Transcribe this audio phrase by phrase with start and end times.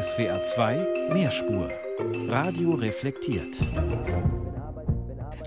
[0.00, 1.68] SWR 2 Mehrspur.
[2.30, 3.58] Radio reflektiert.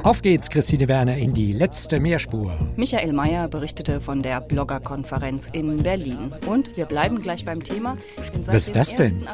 [0.05, 2.55] Auf geht's, Christine Werner, in die letzte Mehrspur.
[2.75, 6.31] Michael Mayer berichtete von der Bloggerkonferenz in Berlin.
[6.45, 7.97] Und wir bleiben gleich beim Thema.
[8.45, 9.27] Was ist das denn?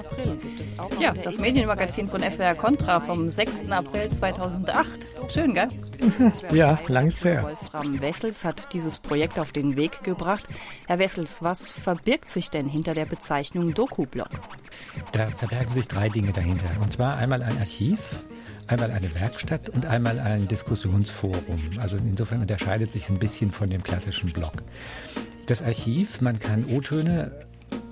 [0.97, 3.69] Ja, das Medienmagazin von SWR Contra vom 6.
[3.69, 4.87] April 2008.
[5.27, 5.67] Schön, gell?
[6.53, 7.43] ja, langst her.
[7.43, 10.45] Wolfram Wessels hat dieses Projekt auf den Weg gebracht.
[10.87, 14.29] Herr Wessels, was verbirgt sich denn hinter der Bezeichnung Doku-Blog?
[15.11, 16.69] Da verbergen sich drei Dinge dahinter.
[16.81, 17.99] Und zwar einmal ein Archiv,
[18.71, 21.61] einmal eine Werkstatt und einmal ein Diskussionsforum.
[21.79, 24.53] Also insofern unterscheidet sich es ein bisschen von dem klassischen Blog.
[25.47, 27.31] Das Archiv, man kann O-Töne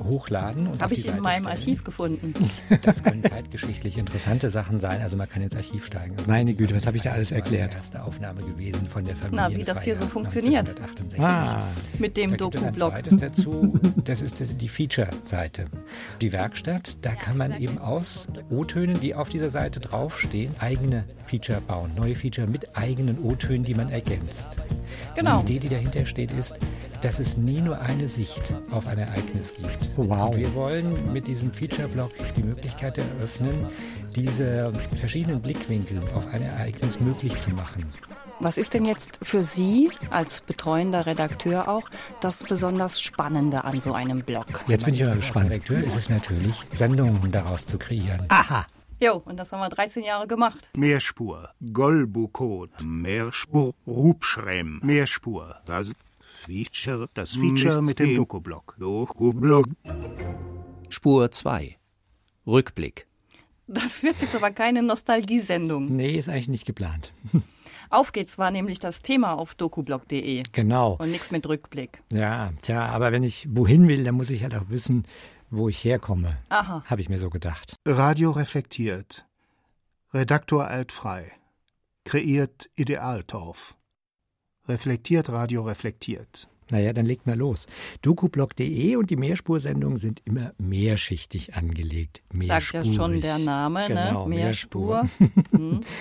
[0.03, 0.79] hochladen.
[0.79, 1.47] Habe ich in meinem stellen.
[1.47, 2.33] Archiv gefunden.
[2.81, 5.01] Das können zeitgeschichtlich interessante Sachen sein.
[5.01, 6.15] Also man kann ins Archiv steigen.
[6.27, 7.73] Meine Güte, was habe ich da alles erklärt?
[7.75, 9.49] erste Aufnahme gewesen von der Familie.
[9.49, 10.73] Na, wie das hier so funktioniert.
[11.17, 11.63] Ah,
[11.97, 12.91] Mit dem Doku-Blog.
[12.91, 15.65] zweites dazu, das ist die Feature-Seite.
[16.21, 21.61] Die Werkstatt, da kann man eben aus O-Tönen, die auf dieser Seite draufstehen, eigene Feature
[21.61, 21.91] bauen.
[21.95, 24.57] Neue Feature mit eigenen O-Tönen, die man ergänzt.
[25.15, 25.41] Genau.
[25.43, 26.55] Die Idee, die dahinter steht, ist,
[27.01, 29.88] dass es nie nur eine Sicht auf ein Ereignis gibt.
[29.95, 30.35] Wow.
[30.35, 33.67] Wir wollen mit diesem Feature-Blog die Möglichkeit eröffnen,
[34.15, 37.85] diese verschiedenen Blickwinkel auf ein Ereignis möglich zu machen.
[38.39, 41.89] Was ist denn jetzt für Sie als betreuender Redakteur auch
[42.21, 44.45] das besonders Spannende an so einem Blog?
[44.67, 45.51] Jetzt bin ich mal gespannt.
[45.51, 48.25] Als Redakteur ist es natürlich, Sendungen daraus zu kreieren.
[48.29, 48.65] Aha.
[49.01, 50.69] Jo, und das haben wir 13 Jahre gemacht.
[50.75, 55.55] Mehrspur, Golbukot, Mehrspur, Rupschrem, Mehrspur.
[55.65, 55.91] Das
[56.45, 58.75] Feature, das Feature mit, dem Dokublock.
[58.79, 59.67] Dokublock.
[60.89, 61.77] Spur 2.
[62.47, 63.05] Rückblick.
[63.67, 65.95] Das wird jetzt aber keine Nostalgiesendung.
[65.95, 67.13] Nee, ist eigentlich nicht geplant.
[67.91, 70.43] Auf geht's war nämlich das Thema auf dokublog.de.
[70.51, 70.95] Genau.
[70.99, 72.03] Und nichts mit Rückblick.
[72.13, 75.07] Ja, tja, aber wenn ich wohin will, dann muss ich halt auch wissen,
[75.49, 76.37] wo ich herkomme.
[76.49, 76.83] Aha.
[76.85, 77.75] Habe ich mir so gedacht.
[77.85, 79.25] Radio reflektiert.
[80.13, 81.31] Redaktor altfrei.
[82.05, 83.75] Kreiert Idealtorf.
[84.69, 86.47] Reflektiert Radio reflektiert.
[86.69, 87.65] Naja, dann legt mal los.
[88.03, 92.21] Dokublog.de und die Mehrspursendungen sind immer mehrschichtig angelegt.
[92.39, 94.35] Sagt ja schon der Name, genau, ne?
[94.35, 95.09] Mehrspur.
[95.19, 95.81] Mehrspur.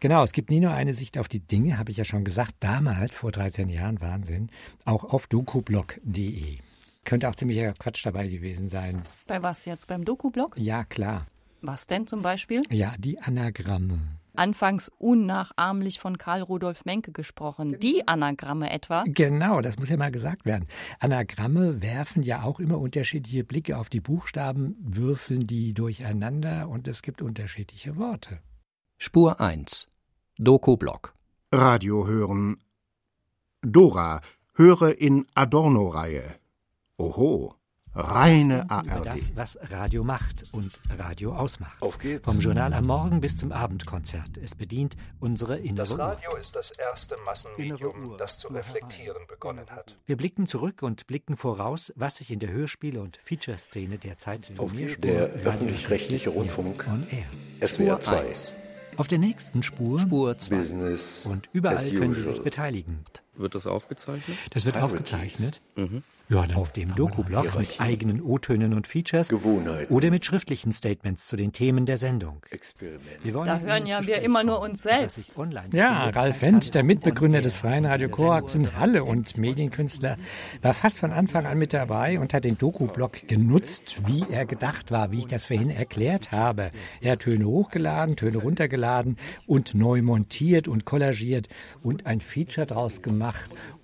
[0.00, 2.54] Genau, es gibt nie nur eine Sicht auf die Dinge, habe ich ja schon gesagt,
[2.58, 4.50] damals, vor 13 Jahren, Wahnsinn,
[4.84, 6.58] auch auf dokublog.de.
[7.04, 9.00] Könnte auch ziemlicher Quatsch dabei gewesen sein.
[9.28, 9.86] Bei was jetzt?
[9.86, 10.56] Beim Dokublog?
[10.58, 11.28] Ja, klar.
[11.60, 12.64] Was denn zum Beispiel?
[12.68, 14.00] Ja, die Anagramme
[14.34, 17.78] anfangs unnachahmlich von Karl Rudolf Menke gesprochen.
[17.80, 19.04] Die Anagramme etwa?
[19.06, 20.66] Genau, das muss ja mal gesagt werden.
[21.00, 27.02] Anagramme werfen ja auch immer unterschiedliche Blicke auf die Buchstaben, würfeln die durcheinander und es
[27.02, 28.40] gibt unterschiedliche Worte.
[28.98, 29.88] Spur 1
[30.38, 31.14] Doku-Blog
[31.52, 32.62] Radio hören
[33.64, 34.20] Dora,
[34.54, 36.34] höre in Adorno-Reihe.
[36.96, 37.54] Oho.
[37.94, 38.86] Reine ARD.
[38.86, 41.80] Über das, was Radio macht und Radio ausmacht.
[41.82, 42.26] Auf geht's.
[42.26, 44.38] Vom Journal am Morgen bis zum Abendkonzert.
[44.42, 49.98] Es bedient unsere innere Das Radio ist das erste Massenmedium, das zu reflektieren begonnen hat.
[50.06, 54.52] Wir blicken zurück und blicken voraus, was sich in der Hörspiele- und Featureszene der Zeit
[54.56, 56.86] Auf der öffentlich-rechtliche Rundfunk
[57.60, 58.32] SWR 2.
[58.96, 60.54] Auf der nächsten Spur, Spur 2.
[60.54, 63.04] Business und überall können Sie sich beteiligen.
[63.34, 64.36] Wird das aufgezeichnet?
[64.50, 64.92] Das wird Pirates.
[64.92, 65.60] aufgezeichnet.
[65.74, 66.02] Mhm.
[66.28, 69.92] Ja, dann auf dem Doku-Blog mit eigenen O-Tönen und Features Gewohnheiten.
[69.92, 72.42] oder mit schriftlichen Statements zu den Themen der Sendung.
[72.50, 73.00] Experiment.
[73.22, 75.34] Wir wollen Da hören ja wir immer nur uns selbst.
[75.72, 80.18] Ja, Ralf Wendt, der Mitbegründer des Freien Radio Korax in Halle und Medienkünstler,
[80.60, 84.90] war fast von Anfang an mit dabei und hat den Doku-Blog genutzt, wie er gedacht
[84.90, 86.70] war, wie ich das vorhin erklärt habe.
[87.00, 89.16] Er hat Töne hochgeladen, Töne runtergeladen
[89.46, 91.48] und neu montiert und kollagiert
[91.82, 93.21] und ein Feature draus gemacht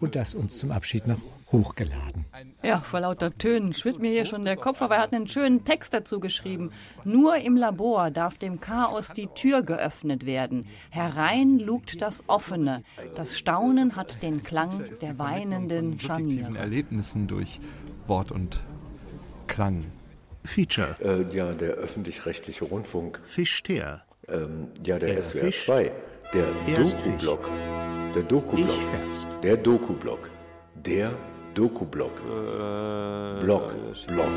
[0.00, 1.18] und das uns zum Abschied noch
[1.52, 2.26] hochgeladen.
[2.62, 5.64] Ja, vor lauter Tönen schwirrt mir hier schon der Kopf, aber er hat einen schönen
[5.64, 6.70] Text dazu geschrieben.
[7.04, 10.66] Nur im Labor darf dem Chaos die Tür geöffnet werden.
[10.90, 12.82] Herein lugt das Offene.
[13.14, 16.58] Das Staunen hat den Klang der weinenden Scharniere.
[16.58, 17.60] Erlebnissen durch
[18.06, 18.60] Wort und
[19.46, 19.84] Klang.
[20.44, 20.94] Feature.
[21.00, 23.20] Äh, ja, der öffentlich-rechtliche Rundfunk.
[23.28, 24.02] Fischteer.
[24.28, 25.64] Ähm, ja, der Der SWR Fisch.
[25.66, 25.92] 2.
[26.34, 26.44] Der
[26.76, 27.48] Doku-Blog.
[28.14, 28.78] Der Doku-Blog.
[29.42, 30.30] Der Doku-Blog.
[30.74, 31.10] Der
[31.54, 32.10] Doku-Blog.
[33.40, 33.74] Blog,
[34.08, 34.28] Blog,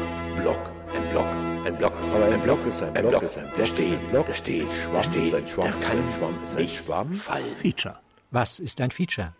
[0.41, 1.25] Blog, ein Blog,
[1.65, 1.93] ein Blog.
[2.15, 3.55] Aber ein Blog ist ein Blog, ist ein Blog.
[3.57, 7.13] Da steht, da steht, Schwamm ist ein Schwamm, ist ein Schwamm, ist ein Schwamm.
[7.13, 7.43] Fall.
[7.61, 7.99] Feature.
[8.31, 9.33] Was ist ein Feature?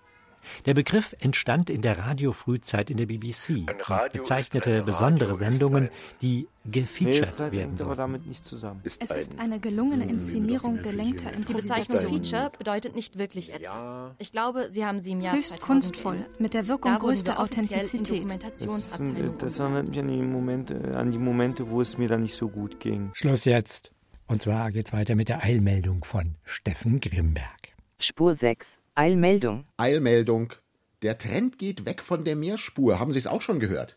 [0.66, 5.90] Der Begriff entstand in der Radiofrühzeit in der BBC und bezeichnete besondere Sendungen,
[6.22, 7.98] die gefeatured nee, werden sollen.
[7.98, 8.82] damit nicht zusammen.
[8.84, 11.48] Ist es ist eine gelungene Inszenierung gelenkter Improvisation.
[11.48, 14.14] Die Bezeichnung Feature bedeutet nicht wirklich etwas.
[14.20, 18.26] Ich glaube, Sie haben sie im Jahr Höchst kunstvoll, mit der Wirkung größter Authentizität.
[18.44, 22.18] Das, sind, das erinnert mich an die, Momente, an die Momente, wo es mir da
[22.18, 23.10] nicht so gut ging.
[23.14, 23.92] Schluss jetzt.
[24.28, 27.74] Und zwar geht's weiter mit der Eilmeldung von Steffen Grimberg.
[28.00, 28.81] Spur 6.
[28.96, 29.66] Eilmeldung.
[29.78, 30.54] Eilmeldung.
[31.02, 33.00] Der Trend geht weg von der Mehrspur.
[33.00, 33.96] Haben Sie es auch schon gehört?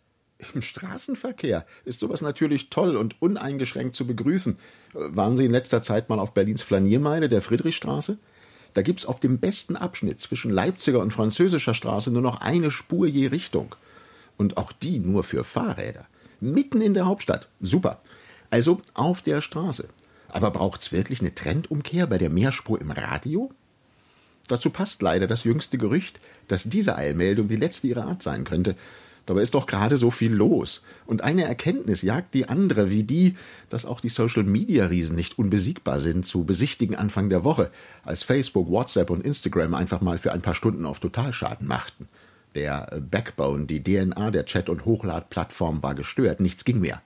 [0.55, 4.56] Im Straßenverkehr ist sowas natürlich toll und uneingeschränkt zu begrüßen.
[4.93, 8.19] Waren Sie in letzter Zeit mal auf Berlins Flaniermeile, der Friedrichstraße?
[8.75, 13.06] Da gibt's auf dem besten Abschnitt zwischen Leipziger und Französischer Straße nur noch eine Spur
[13.06, 13.75] je Richtung.
[14.37, 16.06] Und auch die nur für Fahrräder.
[16.41, 17.49] Mitten in der Hauptstadt.
[17.61, 18.00] Super.
[18.50, 19.88] Also auf der Straße.
[20.29, 23.50] Aber braucht's wirklich eine Trendumkehr bei der Mehrspur im Radio?
[24.49, 26.19] Dazu passt leider das jüngste Gerücht,
[26.49, 28.76] dass diese Eilmeldung die letzte ihrer Art sein könnte.
[29.26, 30.82] Dabei ist doch gerade so viel los.
[31.06, 33.37] Und eine Erkenntnis jagt die andere, wie die,
[33.70, 37.70] dass auch die Social-Media-Riesen nicht unbesiegbar sind, zu besichtigen Anfang der Woche,
[38.05, 42.08] als Facebook, WhatsApp und Instagram einfach mal für ein paar Stunden auf Totalschaden machten.
[42.55, 47.00] Der Backbone, die DNA der Chat- und Hochladplattform war gestört, nichts ging mehr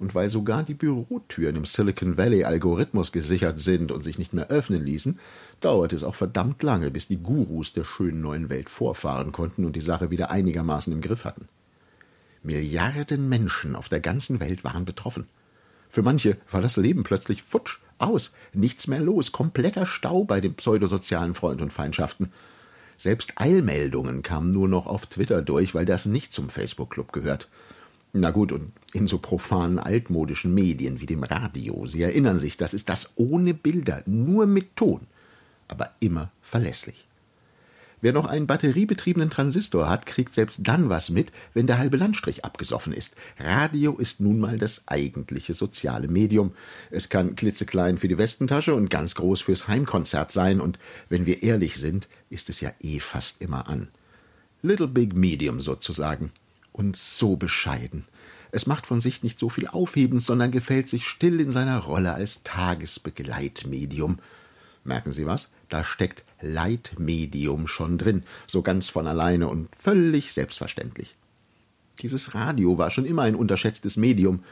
[0.00, 4.48] und weil sogar die Bürotüren im Silicon Valley Algorithmus gesichert sind und sich nicht mehr
[4.48, 5.20] öffnen ließen,
[5.60, 9.76] dauerte es auch verdammt lange, bis die Gurus der schönen neuen Welt vorfahren konnten und
[9.76, 11.48] die Sache wieder einigermaßen im Griff hatten.
[12.42, 15.26] Milliarden Menschen auf der ganzen Welt waren betroffen.
[15.90, 20.54] Für manche war das Leben plötzlich futsch, aus, nichts mehr los, kompletter Stau bei den
[20.54, 22.32] pseudosozialen Freund und Feindschaften.
[22.96, 27.48] Selbst Eilmeldungen kamen nur noch auf Twitter durch, weil das nicht zum Facebook-Club gehört.
[28.12, 31.86] Na gut, und in so profanen altmodischen Medien wie dem Radio.
[31.86, 35.02] Sie erinnern sich, das ist das ohne Bilder, nur mit Ton,
[35.68, 37.06] aber immer verlässlich.
[38.02, 42.44] Wer noch einen batteriebetriebenen Transistor hat, kriegt selbst dann was mit, wenn der halbe Landstrich
[42.44, 43.14] abgesoffen ist.
[43.38, 46.52] Radio ist nun mal das eigentliche soziale Medium.
[46.90, 50.78] Es kann klitzeklein für die Westentasche und ganz groß fürs Heimkonzert sein, und
[51.10, 53.88] wenn wir ehrlich sind, ist es ja eh fast immer an.
[54.62, 56.32] Little Big Medium sozusagen
[56.80, 58.04] und so bescheiden.
[58.52, 62.14] Es macht von sich nicht so viel Aufhebens, sondern gefällt sich still in seiner Rolle
[62.14, 64.18] als Tagesbegleitmedium.
[64.82, 65.50] Merken Sie was?
[65.68, 71.16] Da steckt Leitmedium schon drin, so ganz von alleine und völlig selbstverständlich.
[72.00, 74.42] Dieses Radio war schon immer ein unterschätztes Medium.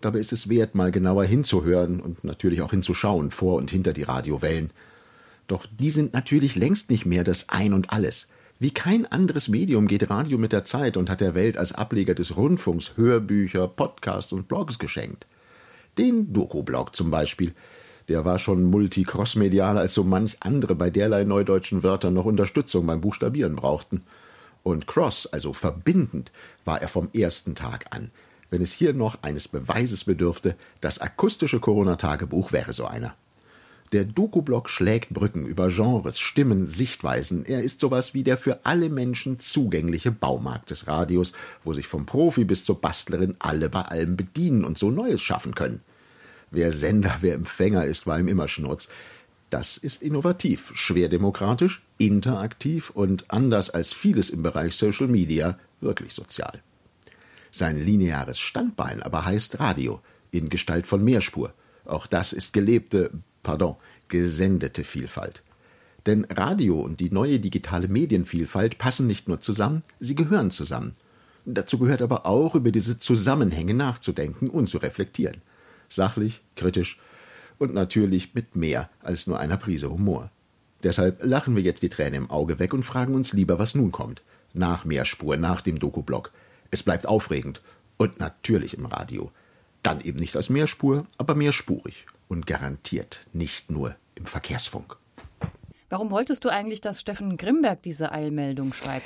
[0.00, 4.04] Dabei ist es wert, mal genauer hinzuhören und natürlich auch hinzuschauen, vor und hinter die
[4.04, 4.70] Radiowellen.
[5.48, 8.26] Doch die sind natürlich längst nicht mehr das Ein und Alles.
[8.60, 12.14] Wie kein anderes Medium geht Radio mit der Zeit und hat der Welt als Ableger
[12.14, 15.26] des Rundfunks Hörbücher, Podcasts und Blogs geschenkt.
[15.98, 17.52] Den Doku-Blog zum Beispiel.
[18.08, 23.00] Der war schon multicrossmedialer als so manch andere bei derlei neudeutschen Wörtern noch Unterstützung beim
[23.00, 24.04] Buchstabieren brauchten.
[24.62, 26.30] Und cross, also verbindend,
[26.64, 28.12] war er vom ersten Tag an.
[28.50, 33.16] Wenn es hier noch eines Beweises bedürfte, das akustische Corona-Tagebuch wäre so einer.
[33.94, 37.46] Der Doku-Blog schlägt Brücken über Genres, Stimmen, Sichtweisen.
[37.46, 41.32] Er ist sowas wie der für alle Menschen zugängliche Baumarkt des Radios,
[41.62, 45.54] wo sich vom Profi bis zur Bastlerin alle bei allem bedienen und so Neues schaffen
[45.54, 45.80] können.
[46.50, 48.88] Wer Sender, wer Empfänger ist, war ihm immer Schnurz.
[49.48, 56.14] Das ist innovativ, schwer demokratisch, interaktiv und anders als vieles im Bereich Social Media wirklich
[56.14, 56.64] sozial.
[57.52, 60.00] Sein lineares Standbein aber heißt Radio,
[60.32, 61.54] in Gestalt von Mehrspur.
[61.84, 63.12] Auch das ist gelebte,
[63.44, 63.76] pardon,
[64.08, 65.44] gesendete Vielfalt.
[66.06, 70.92] Denn Radio und die neue digitale Medienvielfalt passen nicht nur zusammen, sie gehören zusammen.
[71.46, 75.42] Dazu gehört aber auch, über diese Zusammenhänge nachzudenken und zu reflektieren.
[75.88, 76.98] Sachlich, kritisch
[77.58, 80.30] und natürlich mit mehr als nur einer Prise Humor.
[80.82, 83.92] Deshalb lachen wir jetzt die Tränen im Auge weg und fragen uns lieber, was nun
[83.92, 84.22] kommt.
[84.52, 86.30] Nach Mehrspur, nach dem Doku-Blog.
[86.70, 87.62] Es bleibt aufregend
[87.96, 89.30] und natürlich im Radio.
[89.84, 94.96] Dann eben nicht als Mehrspur, aber mehrspurig und garantiert nicht nur im Verkehrsfunk.
[95.90, 99.04] Warum wolltest du eigentlich, dass Steffen Grimberg diese Eilmeldung schreibt?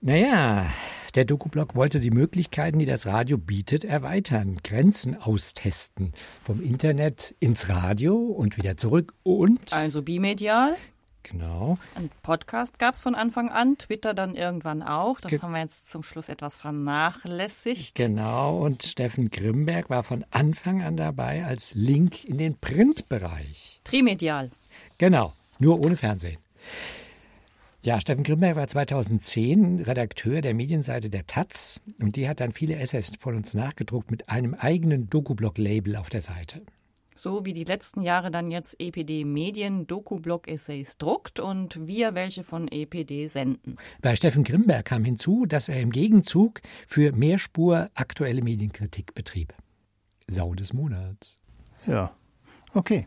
[0.00, 0.66] Naja,
[1.14, 6.12] der Doku-Blog wollte die Möglichkeiten, die das Radio bietet, erweitern, Grenzen austesten.
[6.42, 9.72] Vom Internet ins Radio und wieder zurück und.
[9.72, 10.74] Also bimedial?
[11.22, 11.78] Genau.
[11.94, 15.20] Ein Podcast gab es von Anfang an, Twitter dann irgendwann auch.
[15.20, 17.94] Das Ge haben wir jetzt zum Schluss etwas vernachlässigt.
[17.94, 23.80] Genau, und Steffen Grimberg war von Anfang an dabei als Link in den Printbereich.
[23.84, 24.50] Trimedial.
[24.98, 26.38] Genau, nur ohne Fernsehen.
[27.84, 32.76] Ja, Steffen Grimberg war 2010 Redakteur der Medienseite der Taz und die hat dann viele
[32.76, 36.62] Essays von uns nachgedruckt mit einem eigenen Doku-Blog-Label auf der Seite.
[37.14, 42.68] So wie die letzten Jahre dann jetzt EPD Medien Doku-Blog-Essays druckt und wir welche von
[42.68, 43.76] EPD senden.
[44.00, 49.54] Bei Steffen Grimberg kam hinzu, dass er im Gegenzug für Mehrspur aktuelle Medienkritik betrieb.
[50.26, 51.38] Sau des Monats.
[51.86, 52.14] Ja,
[52.74, 53.06] okay.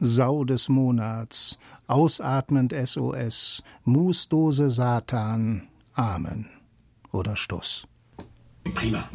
[0.00, 6.48] Sau des Monats, ausatmend SOS, Mußdose Satan, Amen
[7.12, 7.86] oder Stuss.
[8.74, 9.08] Prima.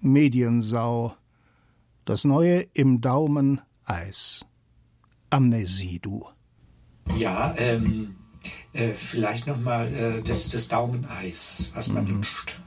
[0.00, 1.14] Mediensau,
[2.04, 4.46] das neue im Daumen Eis.
[5.30, 6.26] Amnesie, du.
[7.16, 8.16] Ja, ähm,
[8.72, 12.16] äh, vielleicht nochmal äh, das, das Daumeneis, was man mhm.
[12.16, 12.60] lutscht.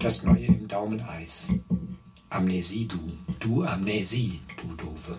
[0.00, 1.52] Das neue im Daumeneis.
[2.30, 2.98] Amnesie, du.
[3.38, 5.18] Du Amnesie, du Dove.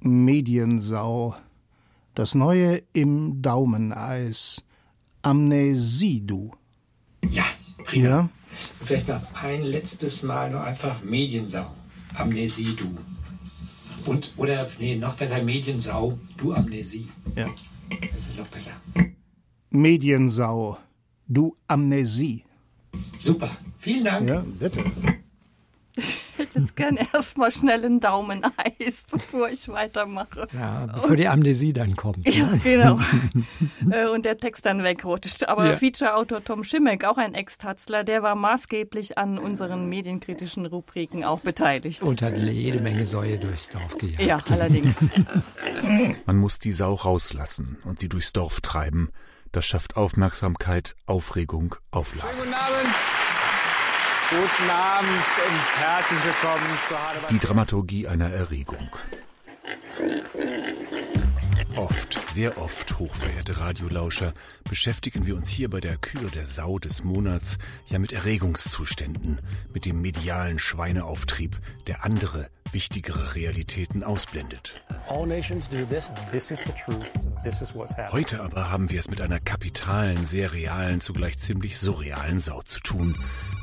[0.00, 1.36] Mediensau.
[2.14, 4.64] Das neue im Daumeneis.
[5.22, 6.52] Amnesie, du.
[7.28, 7.44] Ja,
[7.84, 8.08] prima.
[8.08, 8.28] Ja?
[8.84, 11.70] Vielleicht noch ein letztes Mal nur einfach Mediensau.
[12.14, 12.96] Amnesie, du.
[14.10, 17.08] Und, oder, nee, noch besser Mediensau, du Amnesie.
[17.34, 17.46] Ja.
[18.12, 18.72] Das ist noch besser.
[19.70, 20.78] Mediensau,
[21.26, 22.44] du Amnesie.
[23.18, 24.28] Super, vielen Dank.
[24.28, 24.84] Ja, bitte.
[26.36, 30.46] Ich hätte jetzt gern erstmal schnell einen Daumen Eis, bevor ich weitermache.
[30.52, 32.26] Ja, bevor die Amnesie dann kommt.
[32.26, 32.60] Ja, ne?
[32.62, 33.00] genau.
[33.90, 35.44] Äh, und der Text dann wegrutscht.
[35.44, 35.76] Aber ja.
[35.76, 42.02] Feature-Autor Tom Schimmeck, auch ein Ex-Tatzler, der war maßgeblich an unseren medienkritischen Rubriken auch beteiligt.
[42.02, 44.22] Und hat jede Menge Säue durchs Dorf gejagt.
[44.22, 45.04] Ja, allerdings.
[46.26, 49.10] Man muss die Sau rauslassen und sie durchs Dorf treiben.
[49.52, 52.28] Das schafft Aufmerksamkeit, Aufregung, Auflage.
[52.28, 52.94] Schönen guten Abend.
[54.28, 57.28] Guten Abend und herzlich willkommen zu Hademann.
[57.30, 58.88] Die Dramaturgie einer Erregung.
[61.76, 64.32] Oft, sehr oft, hochverehrte Radiolauscher,
[64.68, 69.38] beschäftigen wir uns hier bei der Kür der Sau des Monats ja mit Erregungszuständen,
[69.72, 74.74] mit dem medialen Schweineauftrieb, der andere, wichtigere Realitäten ausblendet.
[78.10, 82.80] Heute aber haben wir es mit einer kapitalen, sehr realen, zugleich ziemlich surrealen Sau zu
[82.80, 83.14] tun,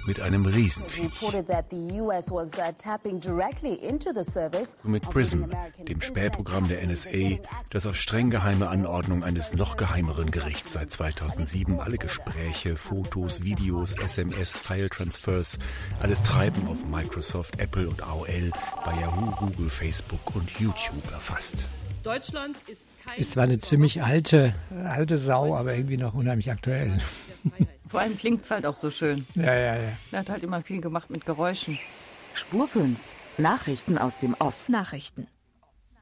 [0.05, 1.21] mit einem Riesenviech.
[1.21, 1.31] Uh,
[4.83, 5.43] mit PRISM,
[5.87, 7.39] dem Spähprogramm der NSA,
[7.71, 13.95] das auf streng geheime Anordnung eines noch geheimeren Gerichts seit 2007 alle Gespräche, Fotos, Videos,
[13.95, 15.59] SMS, File-Transfers,
[16.01, 18.51] alles Treiben auf Microsoft, Apple und AOL,
[18.85, 21.65] bei Yahoo, Google, Facebook und YouTube erfasst.
[22.03, 22.81] Deutschland ist
[23.17, 24.55] ist zwar eine ziemlich alte,
[24.85, 26.99] alte Sau, aber irgendwie noch unheimlich aktuell.
[27.93, 29.27] Vor allem klingt es halt auch so schön.
[29.35, 29.91] Ja, ja, ja.
[30.11, 31.77] Er hat halt immer viel gemacht mit Geräuschen.
[32.33, 32.97] Spur 5.
[33.37, 34.67] Nachrichten aus dem Off.
[34.67, 35.27] Nachrichten.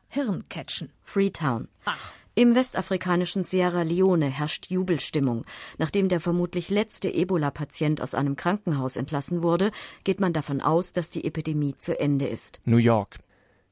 [0.07, 0.93] Hirncatchen.
[1.01, 1.67] Freetown.
[1.83, 2.13] Ach.
[2.33, 5.43] Im westafrikanischen Sierra Leone herrscht Jubelstimmung.
[5.79, 9.71] Nachdem der vermutlich letzte Ebola-Patient aus einem Krankenhaus entlassen wurde,
[10.05, 12.61] geht man davon aus, dass die Epidemie zu Ende ist.
[12.63, 13.17] New York.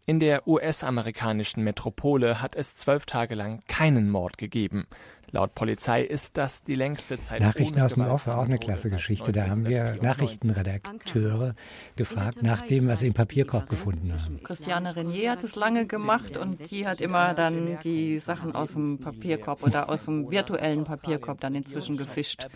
[0.05, 4.87] In der US-amerikanischen Metropole hat es zwölf Tage lang keinen Mord gegeben.
[5.31, 7.41] Laut Polizei ist das die längste Zeit.
[7.41, 9.31] Nachrichten aus dem Off war auch eine klasse Geschichte.
[9.31, 11.55] Da haben wir Nachrichtenredakteure
[11.95, 14.41] gefragt nach dem, was sie im Papierkorb gefunden haben.
[14.43, 18.99] Christiane Renier hat es lange gemacht und die hat immer dann die Sachen aus dem
[18.99, 22.47] Papierkorb oder aus dem virtuellen Papierkorb dann inzwischen gefischt.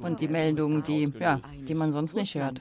[0.00, 2.60] Und die Meldungen, die, ja, die man sonst nicht hört.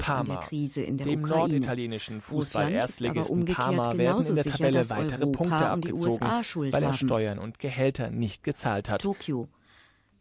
[0.00, 0.44] Parma.
[0.50, 6.26] Dem norditalienischen Fußball-Erstligisten Parma werden in der Tabelle weitere Punkte abgezogen,
[6.72, 9.02] weil er Steuern und Gehälter nicht gezahlt gezahlt hat.
[9.02, 9.48] Tokio.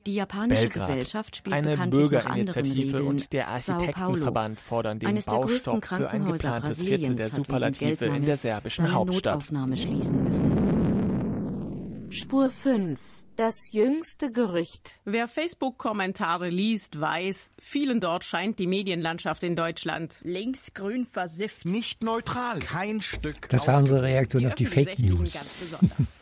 [0.05, 0.87] Die japanische Belgrad.
[0.87, 7.15] Gesellschaft spielt Eine Bürgerinitiative und der Architektenverband fordern den Eines Baustopp für ein geplantes Viertel
[7.15, 9.43] der Superlative in der serbischen Hauptstadt.
[9.43, 12.11] schließen müssen.
[12.11, 12.99] Spur 5
[13.37, 14.99] das jüngste Gerücht.
[15.05, 21.65] Wer Facebook-Kommentare liest, weiß, vielen dort scheint die Medienlandschaft in Deutschland linksgrün versifft.
[21.65, 22.59] Nicht neutral.
[22.59, 23.49] Kein Stück.
[23.49, 25.33] Das war unsere Reaktion auf die Fake News.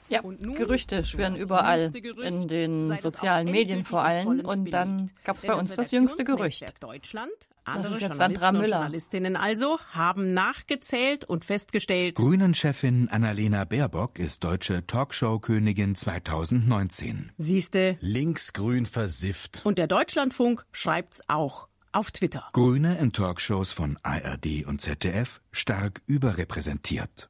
[0.09, 1.91] Ja, Gerüchte schwirren überall,
[2.23, 4.41] in den sozialen Medien vor allem.
[4.41, 6.73] Und dann gab es bei uns das jüngste Gerücht.
[6.79, 7.31] Deutschland
[7.69, 8.67] andere das ist jetzt Sandra Müller.
[8.67, 12.15] Journalistinnen also haben nachgezählt und festgestellt.
[12.15, 17.31] Grünen-Chefin Annalena Baerbock ist deutsche Talkshow-Königin 2019.
[17.37, 17.97] Siehste.
[18.01, 19.61] Linksgrün versifft.
[19.63, 22.47] Und der Deutschlandfunk schreibt's auch auf Twitter.
[22.53, 27.29] Grüne in Talkshows von ARD und ZDF stark überrepräsentiert.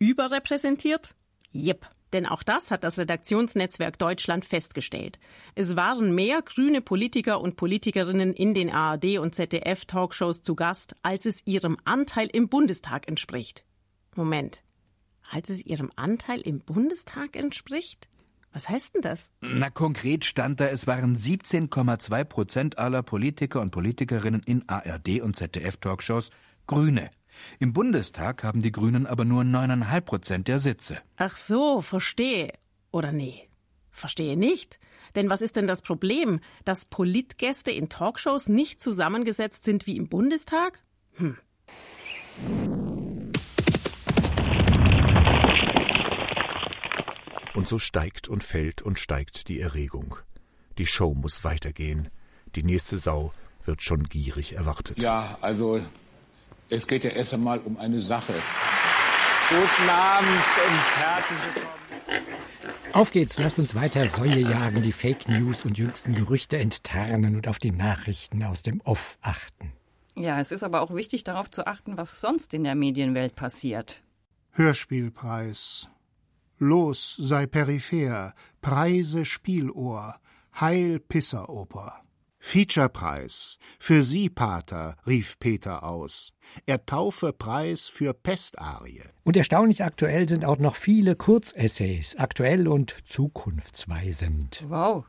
[0.00, 1.14] Überrepräsentiert?
[1.50, 1.86] Jep.
[2.12, 5.20] Denn auch das hat das Redaktionsnetzwerk Deutschland festgestellt.
[5.54, 10.94] Es waren mehr grüne Politiker und Politikerinnen in den ARD und ZDF Talkshows zu Gast,
[11.02, 13.64] als es ihrem Anteil im Bundestag entspricht.
[14.16, 14.64] Moment.
[15.30, 18.08] Als es ihrem Anteil im Bundestag entspricht?
[18.52, 19.30] Was heißt denn das?
[19.42, 25.36] Na, konkret stand da, es waren 17,2 Prozent aller Politiker und Politikerinnen in ARD und
[25.36, 26.30] ZDF-Talkshows
[26.66, 27.10] Grüne.
[27.58, 30.98] Im Bundestag haben die Grünen aber nur 9,5 Prozent der Sitze.
[31.16, 32.52] Ach so, verstehe.
[32.90, 33.48] Oder nee?
[33.90, 34.78] Verstehe nicht.
[35.14, 40.08] Denn was ist denn das Problem, dass Politgäste in Talkshows nicht zusammengesetzt sind wie im
[40.08, 40.82] Bundestag?
[41.14, 41.36] Hm.
[47.54, 50.16] Und so steigt und fällt und steigt die Erregung.
[50.78, 52.08] Die Show muss weitergehen.
[52.54, 53.32] Die nächste Sau
[53.64, 55.02] wird schon gierig erwartet.
[55.02, 55.80] Ja, also
[56.70, 58.32] es geht ja erst einmal um eine Sache.
[59.48, 61.80] Guten Abend und herzlich willkommen.
[62.92, 67.46] Auf geht's, lasst uns weiter Säue jagen, die Fake News und jüngsten Gerüchte enttarnen und
[67.46, 69.72] auf die Nachrichten aus dem Off achten.
[70.16, 74.02] Ja, es ist aber auch wichtig, darauf zu achten, was sonst in der Medienwelt passiert.
[74.52, 75.88] Hörspielpreis.
[76.58, 80.16] Los sei peripher, Preise Spielohr,
[80.60, 82.02] Heil Pisseroper.
[82.40, 83.58] Featurepreis.
[83.78, 86.32] Für Sie, Pater, rief Peter aus.
[86.66, 89.02] Er taufe Preis für Pestarie.
[89.22, 94.64] Und erstaunlich aktuell sind auch noch viele Kurzessays, aktuell und zukunftsweisend.
[94.68, 95.04] Wow.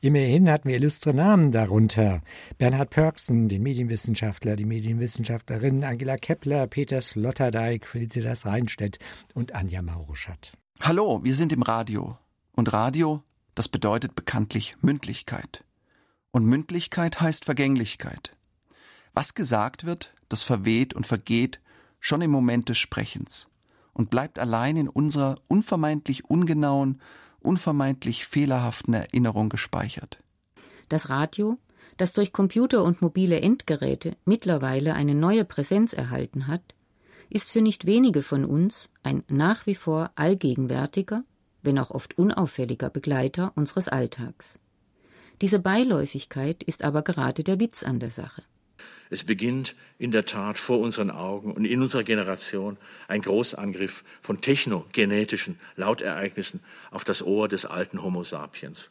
[0.00, 2.22] Immerhin hatten wir illustre Namen darunter.
[2.56, 8.98] Bernhard Pörksen, den Medienwissenschaftler, die Medienwissenschaftlerin Angela Kepler, Peter Sloterdijk, Felicitas Reinstedt
[9.34, 10.56] und Anja Mauruschat.
[10.80, 12.16] Hallo, wir sind im Radio.
[12.54, 13.22] Und Radio,
[13.54, 15.64] das bedeutet bekanntlich Mündlichkeit.
[16.36, 18.36] Und Mündlichkeit heißt Vergänglichkeit.
[19.14, 21.60] Was gesagt wird, das verweht und vergeht
[21.98, 23.48] schon im Moment des Sprechens
[23.94, 27.00] und bleibt allein in unserer unvermeintlich ungenauen,
[27.40, 30.22] unvermeintlich fehlerhaften Erinnerung gespeichert.
[30.90, 31.56] Das Radio,
[31.96, 36.74] das durch Computer und mobile Endgeräte mittlerweile eine neue Präsenz erhalten hat,
[37.30, 41.24] ist für nicht wenige von uns ein nach wie vor allgegenwärtiger,
[41.62, 44.58] wenn auch oft unauffälliger Begleiter unseres Alltags.
[45.42, 48.42] Diese Beiläufigkeit ist aber gerade der Witz an der Sache.
[49.10, 52.76] Es beginnt in der Tat vor unseren Augen und in unserer Generation
[53.06, 58.90] ein Großangriff von technogenetischen Lautereignissen auf das Ohr des alten Homo sapiens.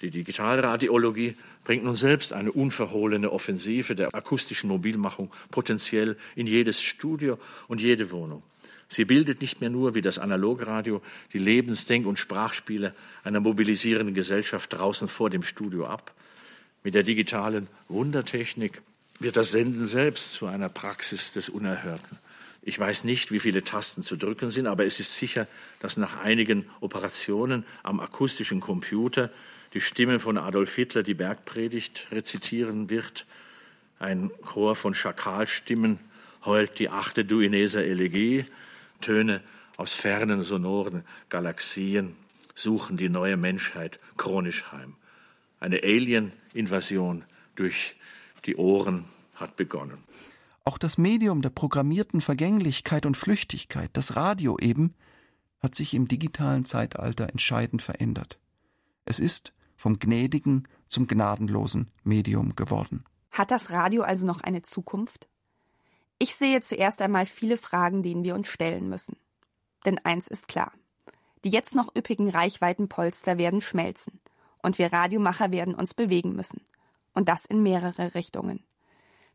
[0.00, 7.38] Die Digitalradiologie bringt nun selbst eine unverhohlene Offensive der akustischen Mobilmachung potenziell in jedes Studio
[7.68, 8.42] und jede Wohnung.
[8.88, 11.02] Sie bildet nicht mehr nur wie das Analogradio
[11.32, 16.14] die Lebens-, Denk- und Sprachspiele einer mobilisierenden Gesellschaft draußen vor dem Studio ab.
[16.82, 18.80] Mit der digitalen Wundertechnik
[19.18, 22.18] wird das Senden selbst zu einer Praxis des Unerhörten.
[22.62, 25.46] Ich weiß nicht, wie viele Tasten zu drücken sind, aber es ist sicher,
[25.80, 29.30] dass nach einigen Operationen am akustischen Computer
[29.74, 33.26] die Stimme von Adolf Hitler die Bergpredigt rezitieren wird.
[33.98, 35.98] Ein Chor von Schakalstimmen
[36.44, 38.44] heult die achte Duineser Elegie.
[39.00, 39.42] Töne
[39.76, 42.16] aus fernen, sonoren Galaxien
[42.54, 44.96] suchen die neue Menschheit chronisch heim.
[45.60, 47.96] Eine Alien-Invasion durch
[48.44, 50.04] die Ohren hat begonnen.
[50.64, 54.94] Auch das Medium der programmierten Vergänglichkeit und Flüchtigkeit, das Radio eben,
[55.60, 58.38] hat sich im digitalen Zeitalter entscheidend verändert.
[59.04, 63.04] Es ist vom gnädigen zum gnadenlosen Medium geworden.
[63.30, 65.28] Hat das Radio also noch eine Zukunft?
[66.20, 69.16] Ich sehe zuerst einmal viele Fragen, denen wir uns stellen müssen.
[69.84, 70.72] Denn eins ist klar.
[71.44, 74.20] Die jetzt noch üppigen Reichweitenpolster werden schmelzen.
[74.60, 76.66] Und wir Radiomacher werden uns bewegen müssen.
[77.14, 78.64] Und das in mehrere Richtungen.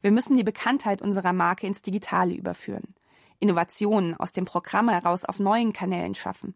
[0.01, 2.93] Wir müssen die Bekanntheit unserer Marke ins Digitale überführen.
[3.39, 6.55] Innovationen aus dem Programm heraus auf neuen Kanälen schaffen.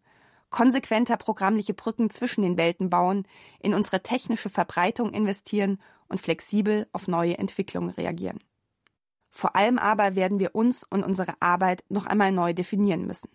[0.49, 3.25] Konsequenter programmliche Brücken zwischen den Welten bauen,
[3.59, 8.39] in unsere technische Verbreitung investieren und flexibel auf neue Entwicklungen reagieren.
[9.37, 13.29] Vor allem aber werden wir uns und unsere Arbeit noch einmal neu definieren müssen.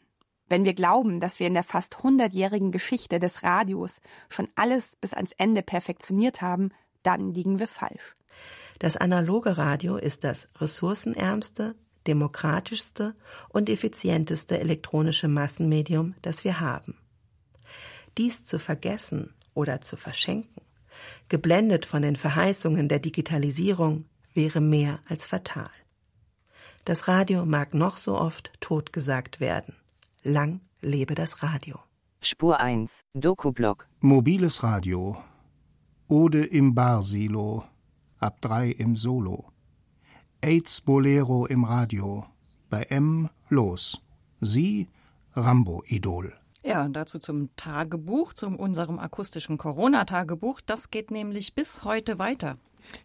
[0.48, 5.14] Wenn wir glauben, dass wir in der fast hundertjährigen Geschichte des Radios schon alles bis
[5.14, 6.70] ans Ende perfektioniert haben,
[7.04, 8.16] dann liegen wir falsch.
[8.80, 11.76] Das analoge Radio ist das ressourcenärmste,
[12.08, 13.14] demokratischste
[13.50, 16.98] und effizienteste elektronische Massenmedium, das wir haben.
[18.18, 20.62] Dies zu vergessen oder zu verschenken,
[21.28, 25.70] geblendet von den Verheißungen der Digitalisierung, wäre mehr als fatal.
[26.84, 29.76] Das Radio mag noch so oft totgesagt werden.
[30.24, 31.78] Lang lebe das Radio.
[32.20, 33.86] Spur 1, Dokublock.
[34.00, 35.16] Mobiles Radio.
[36.08, 37.62] Ode im Barsilo.
[38.18, 39.44] Ab 3 im Solo.
[40.40, 42.26] AIDS Bolero im Radio.
[42.68, 44.02] Bei M los.
[44.40, 44.88] Sie
[45.34, 46.32] Rambo-Idol.
[46.64, 50.60] Ja, und dazu zum Tagebuch, zu unserem akustischen Corona-Tagebuch.
[50.60, 52.58] Das geht nämlich bis heute weiter.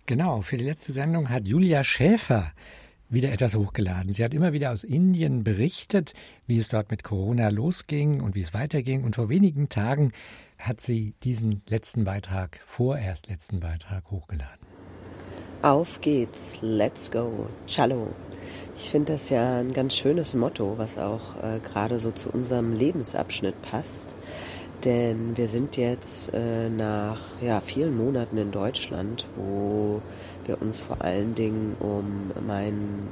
[0.08, 2.54] Genau, für die letzte Sendung hat Julia Schäfer
[3.10, 4.14] wieder etwas hochgeladen.
[4.14, 6.14] Sie hat immer wieder aus Indien berichtet,
[6.46, 9.04] wie es dort mit Corona losging und wie es weiterging.
[9.04, 10.12] Und vor wenigen Tagen
[10.58, 14.68] hat sie diesen letzten Beitrag, vorerst letzten Beitrag, hochgeladen.
[15.62, 18.10] Auf geht's, let's go, Cello.
[18.76, 22.74] Ich finde das ja ein ganz schönes Motto, was auch äh, gerade so zu unserem
[22.74, 24.16] Lebensabschnitt passt.
[24.84, 30.02] Denn wir sind jetzt äh, nach ja, vielen Monaten in Deutschland, wo
[30.48, 33.08] wir uns vor allen Dingen um meinen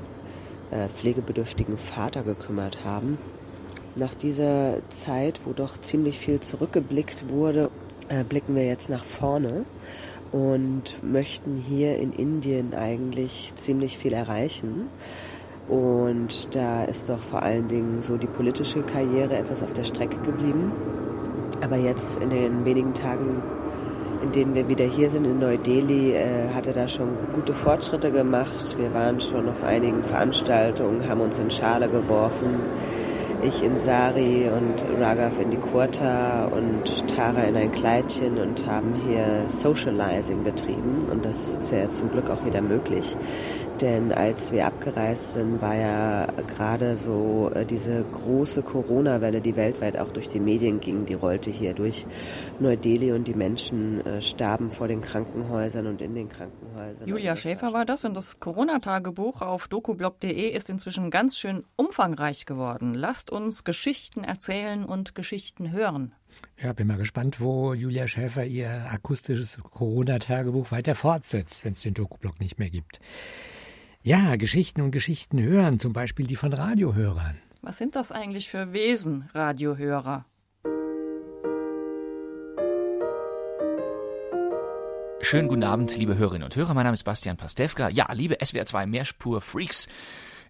[0.71, 3.17] äh, pflegebedürftigen Vater gekümmert haben.
[3.95, 7.69] Nach dieser Zeit, wo doch ziemlich viel zurückgeblickt wurde,
[8.09, 9.65] äh, blicken wir jetzt nach vorne
[10.31, 14.89] und möchten hier in Indien eigentlich ziemlich viel erreichen.
[15.67, 20.17] Und da ist doch vor allen Dingen so die politische Karriere etwas auf der Strecke
[20.17, 20.71] geblieben.
[21.61, 23.41] Aber jetzt in den wenigen Tagen,
[24.25, 28.11] in denen wir wieder hier sind in Neu-Delhi, äh, hat er da schon gute Fortschritte
[28.11, 28.75] gemacht.
[28.77, 32.59] Wir waren schon auf einigen Veranstaltungen, haben uns in Schale geworfen.
[33.43, 38.95] Ich in Sari und Raghav in die Kurta und Tara in ein Kleidchen und haben
[39.07, 41.05] hier Socializing betrieben.
[41.11, 43.15] Und das ist ja jetzt zum Glück auch wieder möglich.
[43.81, 49.97] Denn als wir abgereist sind, war ja gerade so äh, diese große Corona-Welle, die weltweit
[49.97, 52.05] auch durch die Medien ging, die rollte hier durch
[52.59, 57.05] Neu-Delhi und die Menschen äh, starben vor den Krankenhäusern und in den Krankenhäusern.
[57.05, 62.93] Julia Schäfer war das und das Corona-Tagebuch auf dokublog.de ist inzwischen ganz schön umfangreich geworden.
[62.93, 66.13] Lasst uns Geschichten erzählen und Geschichten hören.
[66.61, 71.93] Ja, bin mal gespannt, wo Julia Schäfer ihr akustisches Corona-Tagebuch weiter fortsetzt, wenn es den
[71.93, 73.01] Dokublog nicht mehr gibt.
[74.07, 77.41] Ja, Geschichten und Geschichten hören, zum Beispiel die von Radiohörern.
[77.63, 80.25] Was sind das eigentlich für Wesen, Radiohörer?
[85.21, 86.75] Schönen guten Abend, liebe Hörerinnen und Hörer.
[86.75, 87.89] Mein Name ist Bastian Pastewka.
[87.89, 89.87] Ja, liebe SWR2 Mehrspur-Freaks.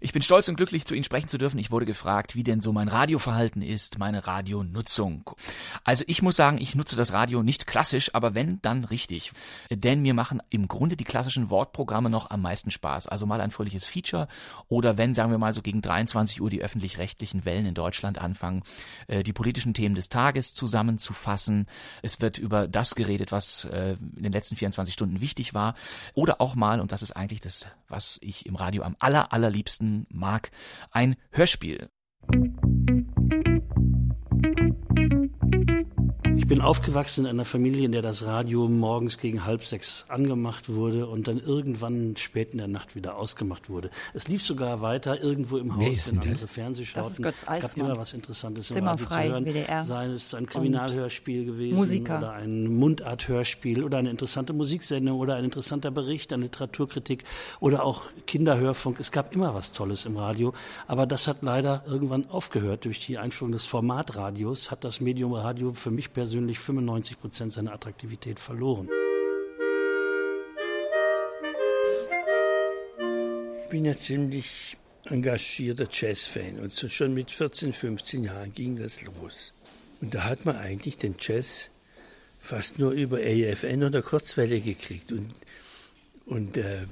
[0.05, 1.57] Ich bin stolz und glücklich, zu Ihnen sprechen zu dürfen.
[1.57, 5.31] Ich wurde gefragt, wie denn so mein Radioverhalten ist, meine Radionutzung.
[5.83, 9.31] Also ich muss sagen, ich nutze das Radio nicht klassisch, aber wenn, dann richtig.
[9.71, 13.07] Denn mir machen im Grunde die klassischen Wortprogramme noch am meisten Spaß.
[13.07, 14.27] Also mal ein fröhliches Feature
[14.67, 18.61] oder wenn, sagen wir mal, so gegen 23 Uhr die öffentlich-rechtlichen Wellen in Deutschland anfangen,
[19.07, 21.65] äh, die politischen Themen des Tages zusammenzufassen.
[22.03, 25.73] Es wird über das geredet, was äh, in den letzten 24 Stunden wichtig war.
[26.13, 29.94] Oder auch mal, und das ist eigentlich das, was ich im Radio am aller, allerliebsten
[30.09, 30.51] Mag,
[30.91, 31.89] ein Hörspiel.
[36.45, 40.69] Ich bin aufgewachsen in einer Familie, in der das Radio morgens gegen halb sechs angemacht
[40.69, 43.89] wurde und dann irgendwann spät in der Nacht wieder ausgemacht wurde.
[44.13, 47.01] Es lief sogar weiter irgendwo im Haus, wenn andere Fernseh schauten.
[47.01, 49.45] Das ist Götz es gab immer was Interessantes im Radio zu hören.
[49.45, 49.83] WDR.
[49.85, 52.19] Sei es ein Kriminalhörspiel gewesen Musiker.
[52.19, 57.23] oder ein Mundarthörspiel oder eine interessante Musiksendung oder ein interessanter Bericht, eine Literaturkritik
[57.59, 58.99] oder auch Kinderhörfunk.
[58.99, 60.53] Es gab immer was Tolles im Radio,
[60.85, 62.85] aber das hat leider irgendwann aufgehört.
[62.85, 67.53] Durch die Einführung des Formatradios hat das Medium Radio für mich persönlich persönlich 95 Prozent
[67.53, 68.89] seiner Attraktivität verloren.
[73.63, 79.01] Ich bin ja ziemlich engagierter Jazz-Fan und so schon mit 14, 15 Jahren ging das
[79.03, 79.53] los.
[80.01, 81.69] Und da hat man eigentlich den Jazz
[82.41, 85.13] fast nur über AFN oder Kurzwelle gekriegt.
[85.13, 85.29] Und,
[86.25, 86.83] und äh,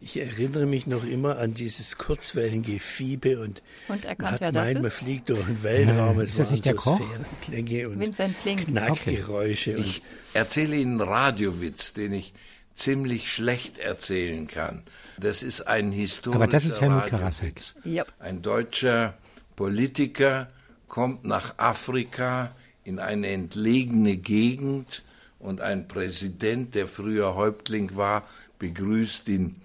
[0.00, 4.82] ich erinnere mich noch immer an dieses Kurzwellengefiebe und, und erkannt, das meint, ist?
[4.82, 6.18] man fliegt durch den Weltraum.
[6.18, 7.00] Ja, ist das nicht der so Koch?
[7.42, 8.58] Klänge und Vincent Kling.
[8.58, 9.72] Knackgeräusche.
[9.72, 9.80] Okay.
[9.80, 10.02] Ich
[10.34, 12.34] erzähle Ihnen einen Radiowitz, den ich
[12.74, 14.82] ziemlich schlecht erzählen kann.
[15.18, 17.60] Das ist ein historischer Aber das ist Helmut Karasek.
[17.84, 18.12] Yep.
[18.18, 19.14] Ein deutscher
[19.56, 20.48] Politiker
[20.88, 22.50] kommt nach Afrika
[22.84, 25.02] in eine entlegene Gegend
[25.38, 28.26] und ein Präsident, der früher Häuptling war,
[28.58, 29.56] begrüßt ihn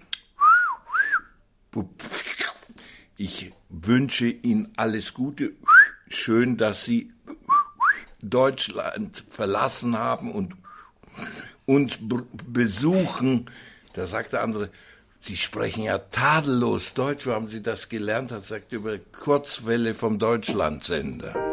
[3.16, 5.52] ich wünsche Ihnen alles Gute.
[6.08, 7.12] Schön, dass Sie
[8.22, 10.54] Deutschland verlassen haben und
[11.64, 11.98] uns
[12.46, 13.50] besuchen.
[13.94, 14.70] Da sagt der andere,
[15.20, 17.26] Sie sprechen ja tadellos Deutsch.
[17.26, 18.30] Wo haben Sie das gelernt?
[18.30, 21.45] Er sagt über Kurzwelle vom Deutschlandsender.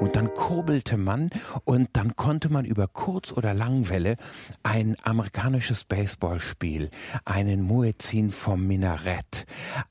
[0.00, 1.30] Und dann kurbelte man
[1.64, 4.16] und dann konnte man über Kurz- oder Langwelle
[4.62, 6.90] ein amerikanisches Baseballspiel,
[7.24, 9.46] einen Muezzin vom Minarett,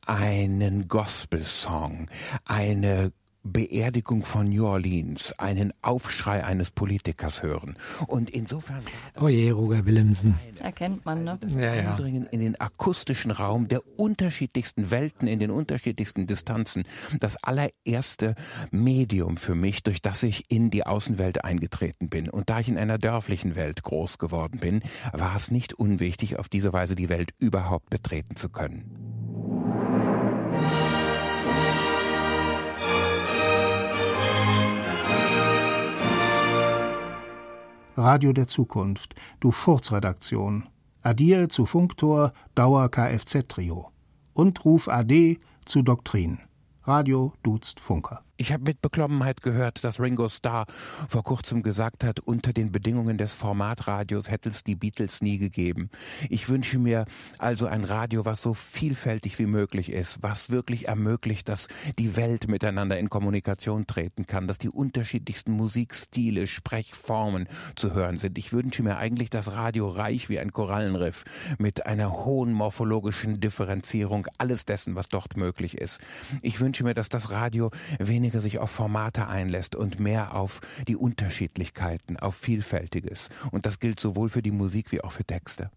[0.05, 2.07] einen Gospelsong,
[2.45, 3.11] eine
[3.47, 7.77] Beerdigung von New Orleans, einen Aufschrei eines Politikers hören.
[8.07, 8.81] Und insofern.
[9.19, 10.35] Oh je, Roger Willemsen.
[10.59, 11.37] Erkennt man, ne?
[11.39, 11.91] Das ja, ja.
[11.91, 16.83] Eindringen in den akustischen Raum der unterschiedlichsten Welten, in den unterschiedlichsten Distanzen.
[17.19, 18.35] Das allererste
[18.71, 22.29] Medium für mich, durch das ich in die Außenwelt eingetreten bin.
[22.29, 24.81] Und da ich in einer dörflichen Welt groß geworden bin,
[25.13, 28.96] war es nicht unwichtig, auf diese Weise die Welt überhaupt betreten zu können.
[37.97, 40.67] Radio der Zukunft, du Furzredaktion.
[41.01, 43.91] Addier zu Funktor, Dauer Kfz-Trio.
[44.33, 46.39] Und ruf AD zu Doktrin.
[46.83, 48.26] Radio duzt Funker.
[48.39, 50.67] Ich habe mit Beklommenheit gehört, dass Ringo Starr
[51.09, 55.89] vor kurzem gesagt hat, unter den Bedingungen des Formatradios hätte es die Beatles nie gegeben.
[56.29, 57.05] Ich wünsche mir
[57.39, 62.47] also ein Radio, was so vielfältig wie möglich ist, was wirklich ermöglicht, dass die Welt
[62.47, 68.37] miteinander in Kommunikation treten kann, dass die unterschiedlichsten Musikstile, Sprechformen zu hören sind.
[68.37, 71.23] Ich wünsche mir eigentlich das Radio reich wie ein Korallenriff
[71.57, 76.01] mit einer hohen morphologischen Differenzierung alles dessen, was dort möglich ist.
[76.43, 80.59] Ich wünsche mir, dass das Radio weniger weniger sich auf Formate einlässt und mehr auf
[80.85, 83.29] die Unterschiedlichkeiten, auf Vielfältiges.
[83.51, 85.71] Und das gilt sowohl für die Musik wie auch für Texte.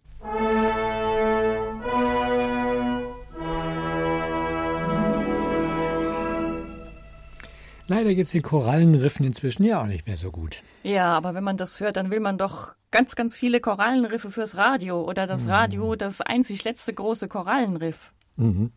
[7.86, 10.64] Leider geht es den Korallenriffen inzwischen ja auch nicht mehr so gut.
[10.82, 14.56] Ja, aber wenn man das hört, dann will man doch ganz, ganz viele Korallenriffe fürs
[14.56, 15.50] Radio oder das mhm.
[15.50, 18.12] Radio, das einzig letzte große Korallenriff.
[18.36, 18.72] Mhm.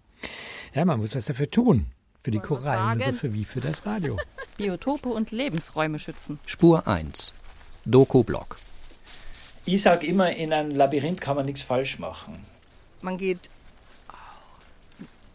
[0.75, 1.87] Ja, man muss was dafür tun.
[2.23, 4.17] Für die Korallenriffe wie für das Radio.
[4.57, 6.39] Biotope und Lebensräume schützen.
[6.45, 7.35] Spur 1.
[7.83, 8.57] Doku-Blog.
[9.65, 12.35] Ich sage immer, in einem Labyrinth kann man nichts falsch machen.
[13.01, 13.49] Man geht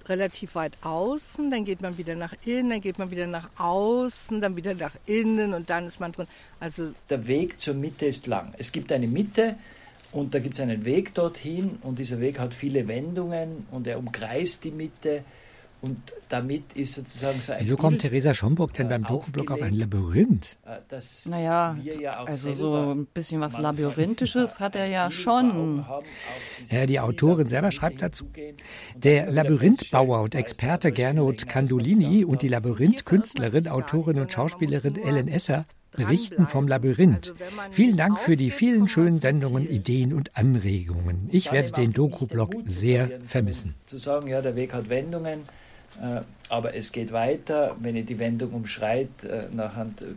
[0.06, 4.40] relativ weit außen, dann geht man wieder nach innen, dann geht man wieder nach außen,
[4.40, 6.26] dann wieder nach innen und dann ist man drin.
[6.58, 8.54] Also der Weg zur Mitte ist lang.
[8.56, 9.56] Es gibt eine Mitte
[10.12, 13.98] und da gibt es einen Weg dorthin und dieser Weg hat viele Wendungen und er
[13.98, 15.22] umkreist die Mitte.
[15.80, 17.60] Und damit ist sozusagen so ein.
[17.60, 20.58] Wieso kommt Theresa Schomburg denn beim Doku-Blog auf ein Labyrinth?
[20.66, 25.84] Äh, naja, ja also so ein bisschen was Labyrinthisches hat er ja schon.
[26.68, 28.28] Ja, die Autorin selber schreibt dazu.
[28.96, 36.48] Der Labyrinthbauer und Experte Gernot Candolini und die Labyrinth-Künstlerin, Autorin und Schauspielerin Ellen Esser berichten
[36.48, 37.34] vom Labyrinth.
[37.70, 41.28] Vielen Dank für die vielen schönen Sendungen, Ideen und Anregungen.
[41.30, 43.74] Ich werde den Doku-Blog sehr vermissen.
[43.86, 45.67] Zu sagen, ja, der Weg hat Wendungen äh,
[46.48, 50.14] aber es geht weiter, wenn ich die Wendung umschreit, äh, nachher äh,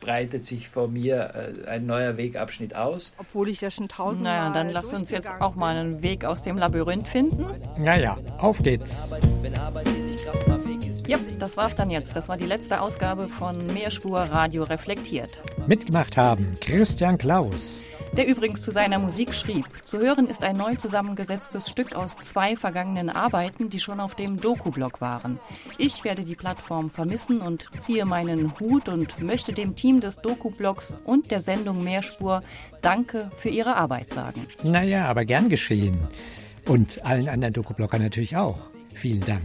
[0.00, 3.12] breitet sich vor mir ein neuer Wegabschnitt aus.
[3.18, 6.42] Obwohl ich ja schon tausendmal Naja, dann lass uns jetzt auch mal einen Weg aus
[6.42, 7.44] dem Labyrinth finden.
[7.78, 9.10] Naja, auf geht's.
[11.08, 12.14] Ja, das war's dann jetzt.
[12.14, 15.40] Das war die letzte Ausgabe von Mehrspur Radio Reflektiert.
[15.66, 17.84] Mitgemacht haben Christian Klaus,
[18.16, 19.66] der übrigens zu seiner Musik schrieb.
[19.84, 24.40] Zu hören ist ein neu zusammengesetztes Stück aus zwei vergangenen Arbeiten, die schon auf dem
[24.40, 25.38] Doku-Blog waren.
[25.78, 30.94] Ich werde die Plattform vermissen und ziehe meinen Hut und möchte dem Team des Doku-Blogs
[31.04, 32.42] und der Sendung Mehrspur
[32.82, 34.46] Danke für ihre Arbeit sagen.
[34.62, 35.98] Naja, aber gern geschehen.
[36.66, 38.58] Und allen anderen Doku-Bloggern natürlich auch.
[38.94, 39.42] Vielen Dank.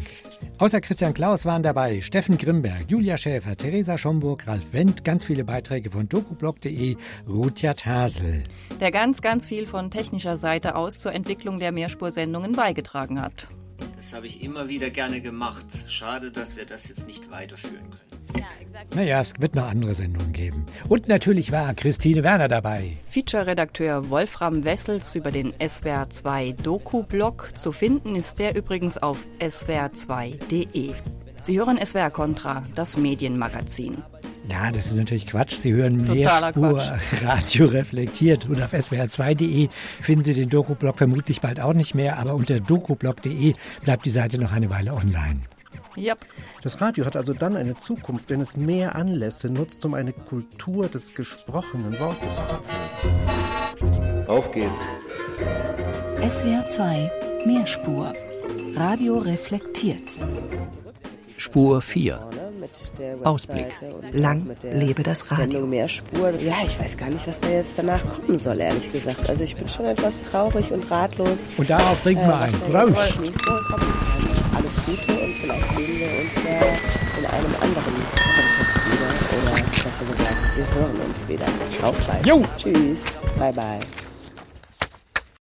[0.58, 5.44] Außer Christian Klaus waren dabei Steffen Grimberg, Julia Schäfer, Theresa Schomburg, Ralf Wendt, ganz viele
[5.44, 6.96] Beiträge von dokublog.de,
[7.28, 8.44] Rutja Tasel.
[8.80, 13.48] Der ganz, ganz viel von technischer Seite aus zur Entwicklung der Mehrspursendungen beigetragen hat.
[13.98, 15.66] Das habe ich immer wieder gerne gemacht.
[15.88, 18.21] Schade, dass wir das jetzt nicht weiterführen können.
[18.94, 20.66] Naja, es wird noch andere Sendungen geben.
[20.90, 22.98] Und natürlich war Christine Werner dabei.
[23.10, 27.52] Feature-Redakteur Wolfram Wessels über den SWR2 Doku-Blog.
[27.56, 30.94] Zu finden ist der übrigens auf swr2.de.
[31.44, 33.98] Sie hören SWR Contra, das Medienmagazin.
[34.50, 35.54] Ja, das ist natürlich Quatsch.
[35.54, 36.82] Sie hören Mehrspur
[37.22, 39.70] Radio reflektiert und auf swr2.de
[40.02, 44.40] finden Sie den Doku-Blog vermutlich bald auch nicht mehr, aber unter dokublog.de bleibt die Seite
[44.40, 45.42] noch eine Weile online.
[45.98, 46.26] Yep.
[46.62, 50.88] Das Radio hat also dann eine Zukunft, wenn es mehr Anlässe nutzt, um eine Kultur
[50.88, 54.28] des gesprochenen Wortes zu pflegen.
[54.28, 54.88] Auf geht's.
[56.28, 57.12] SWR 2
[57.46, 58.14] Mehrspur.
[58.76, 60.20] Radio reflektiert.
[61.38, 62.30] Spur 4.
[63.24, 63.66] Ausblick.
[64.12, 65.66] Lang lebe das Radio.
[65.66, 66.32] Mehr Spur.
[66.40, 69.28] Ja, ich weiß gar nicht, was da jetzt danach kommen soll, ehrlich gesagt.
[69.28, 71.52] Also ich bin schon etwas traurig und ratlos.
[71.58, 72.54] Und darauf trinken wir äh, ein.
[72.94, 73.20] Prost.
[74.86, 76.60] Gute und vielleicht sehen wir uns ja
[77.20, 79.10] in einem anderen Kontext wieder.
[79.38, 81.46] Oder besser gesagt, wir hören uns wieder.
[81.88, 82.26] Auf bald.
[82.26, 82.44] Jo.
[82.58, 83.06] Tschüss.
[83.38, 83.80] Bye bye.